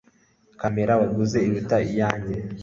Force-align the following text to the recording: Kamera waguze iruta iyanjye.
Kamera 0.61 0.93
waguze 1.01 1.37
iruta 1.47 1.77
iyanjye. 1.89 2.35